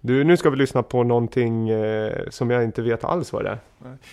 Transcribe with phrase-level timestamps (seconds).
[0.00, 3.50] Du, nu ska vi lyssna på någonting eh, som jag inte vet alls vad det
[3.50, 3.58] är.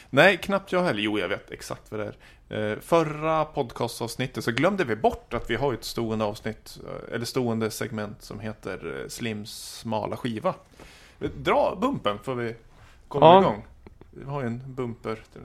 [0.09, 1.01] Nej, knappt jag heller.
[1.01, 2.71] Jo, jag vet exakt vad det är.
[2.71, 7.25] Eh, förra podcastavsnittet så glömde vi bort att vi har ett stående avsnitt, eh, eller
[7.25, 10.53] stående segment som heter eh, Slims smala skiva.
[11.37, 12.55] Dra bumpen får vi
[13.07, 13.41] komma Ja.
[13.41, 13.65] igång.
[14.11, 15.23] Vi har ju en bumper.
[15.33, 15.41] Till.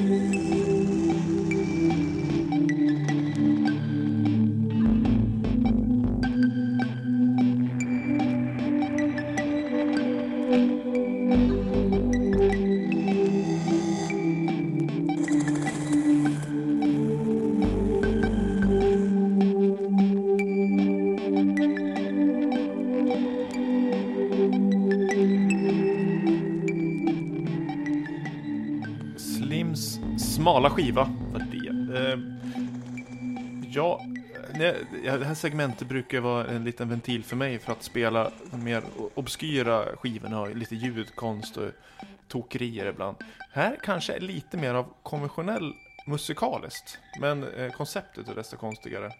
[0.00, 0.29] Jesus.
[30.40, 31.98] Smala skiva var det.
[31.98, 32.18] Eh,
[33.70, 34.00] ja,
[34.54, 38.64] nej, det här segmentet brukar vara en liten ventil för mig för att spela de
[38.64, 38.82] mer
[39.14, 41.70] obskyra skivorna och lite ljudkonst och
[42.28, 43.16] tokerier ibland.
[43.52, 45.72] Här kanske är lite mer av konventionell
[46.06, 49.10] musikaliskt, men eh, konceptet är desto konstigare.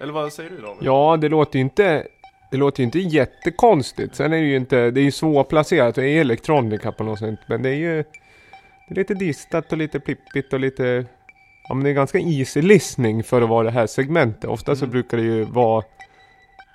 [0.00, 0.82] Eller vad säger du David?
[0.82, 2.06] Ja, det låter ju inte
[2.50, 4.14] det låter ju inte jättekonstigt.
[4.14, 7.40] Sen är det ju inte, det är ju svårplacerat och är elektronika på något sätt.
[7.46, 8.04] Men det är ju
[8.88, 11.06] det är lite distat och lite plippigt och lite
[11.68, 14.44] Ja men det är ganska easy listening för att vara det här segmentet.
[14.50, 14.92] Ofta så Mm.
[14.92, 15.84] brukar det ju vara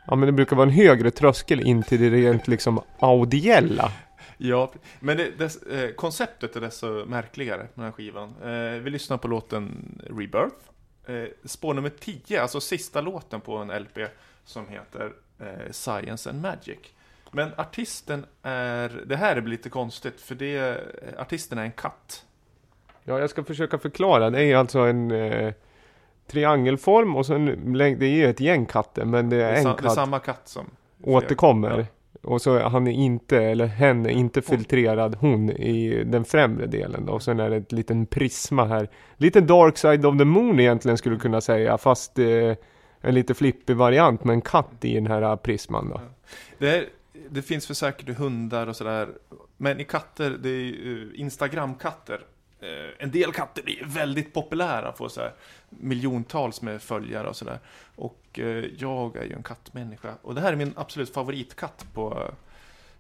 [0.07, 3.91] Ja men det brukar vara en högre tröskel in till det rent liksom audiella.
[4.37, 8.33] Ja, men det, dess, eh, konceptet är desto märkligare med den här skivan.
[8.43, 10.55] Eh, vi lyssnar på låten Rebirth.
[11.07, 13.97] Eh, spår nummer 10, alltså sista låten på en LP
[14.45, 16.79] som heter eh, Science and Magic.
[17.33, 20.79] Men artisten är, det här blir lite konstigt för det,
[21.17, 22.25] artisten är en katt.
[23.03, 24.29] Ja jag ska försöka förklara.
[24.29, 25.53] Det är alltså en eh,
[26.27, 27.45] triangelform och sen
[27.99, 29.83] det är ju ett gäng katter men det Det är är, en sa, det är
[29.83, 29.93] katt.
[29.93, 30.65] samma katt som
[31.03, 31.85] återkommer.
[32.21, 36.65] Och så är han är inte, eller hen är inte filtrerad, hon i den främre
[36.65, 37.13] delen då.
[37.13, 38.89] Och sen är det ett liten prisma här.
[39.17, 41.77] Lite dark side of the moon egentligen skulle du kunna säga.
[41.77, 42.25] Fast eh,
[43.01, 46.01] en lite flippig variant med en katt i den här prisman då.
[46.57, 46.85] Det, är,
[47.29, 49.09] det finns för säkert hundar och sådär.
[49.57, 52.21] Men i katter, det är ju eh, Instagram-katter.
[52.59, 55.33] Eh, en del katter är väldigt populära, får så här
[55.69, 57.59] miljontals med följare och sådär.
[57.95, 60.13] Och eh, jag är ju en kattmänniska.
[60.21, 62.31] Och det här är min absolut favoritkatt på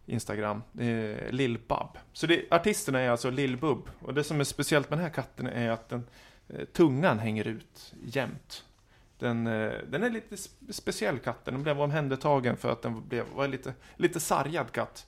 [0.05, 0.63] Instagram.
[0.71, 1.97] Det är Lill-Bab.
[2.13, 3.81] Så det, artisterna är alltså Lill-Bub.
[3.99, 6.07] Och det som är speciellt med den här katten är att den,
[6.73, 8.63] tungan hänger ut jämt.
[9.19, 10.37] Den, eh, den är lite
[10.69, 11.53] speciell katten.
[11.53, 15.07] Den blev omhändertagen för att den blev, var lite, lite sargad katt.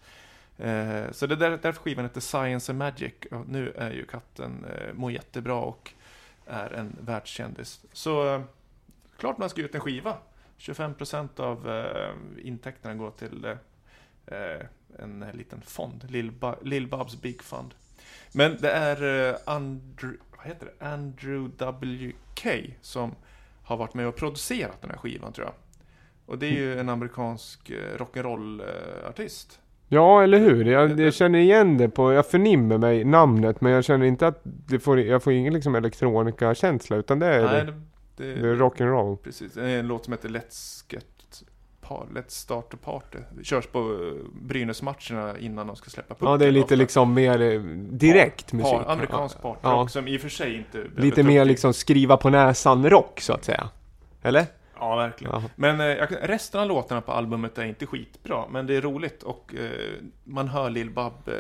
[0.58, 3.14] Eh, så det är där, därför skivan heter Science and Magic.
[3.32, 5.92] Och nu är ju katten eh, mår jättebra och
[6.46, 7.82] är en världskändis.
[7.94, 8.42] Så eh,
[9.18, 10.18] klart man ska ge ut en skiva.
[10.58, 13.58] 25% av eh, intäkterna går till eh,
[14.38, 14.66] eh
[15.00, 16.06] en liten fond.
[16.10, 17.74] Lill-Ba- Lill-Babs Big Fund.
[18.32, 20.86] Men det är eh, Andrew, vad heter det?
[20.86, 22.50] Andrew W.K.
[22.82, 23.16] som
[23.66, 25.54] har varit med och producerat den här skivan tror jag.
[26.26, 29.60] Och det är ju en amerikansk eh, rock'n'roll-artist.
[29.88, 30.66] Ja, eller hur?
[30.66, 34.42] Jag, jag känner igen det på, jag förnimmer mig namnet men jag känner inte att
[34.44, 37.74] det får, jag får ingen liksom elektronika-känsla utan det är, Nej, det,
[38.24, 39.16] det, det är rock'n'roll.
[39.16, 41.15] Precis, det är en låt som heter Let's Get
[41.88, 43.18] Par, Let's Start a Party.
[43.44, 46.28] Körs på eh, Brynäs-matcherna innan de ska släppa pucken.
[46.30, 46.76] Ja, det är lite ofta.
[46.76, 47.60] liksom mer eh,
[47.90, 48.74] direkt Par- musik.
[48.74, 49.42] Par, amerikansk ja.
[49.54, 49.88] partrock Ja.
[49.88, 53.44] som i och för sig inte Lite mer upp- liksom skriva på näsan-rock så att
[53.46, 53.70] säga.
[54.22, 54.46] Eller?
[54.80, 55.34] Ja, verkligen.
[55.34, 55.44] Ja.
[55.56, 59.56] Men eh, resten av låtarna på albumet är inte skitbra, men det är roligt och
[59.56, 59.70] eh,
[60.24, 61.14] man hör Lil Bub.
[61.28, 61.34] Eh,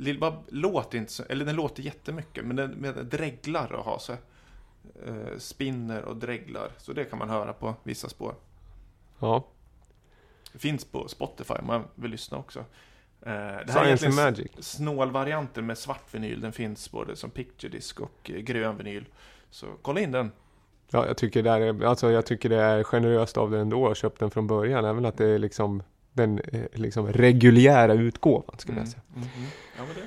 [0.00, 3.98] Lil Bub låter inte så, eller den låter jättemycket, men den med dreglar och har
[3.98, 6.68] så eh, spinner och dreglar.
[6.78, 8.34] Så det kan man höra på vissa spår.
[9.18, 9.44] Ja.
[10.54, 12.58] Finns på Spotify man vill lyssna också.
[12.58, 12.64] Eh,
[13.22, 14.50] det här är Science and egentligen Magic.
[14.58, 16.40] snålvarianten med svart vinyl.
[16.40, 19.04] Den finns både som picture disc och eh, grön vinyl.
[19.50, 20.32] Så kolla in den.
[20.90, 23.96] Ja, jag tycker, det är, alltså, jag tycker det är generöst av det ändå att
[23.96, 24.84] köpa den från början.
[24.84, 29.02] Även att det är liksom den eh, liksom reguljära utgåvan skulle jag säga.
[29.16, 29.50] Mm, mm, mm.
[29.96, 30.02] Ja,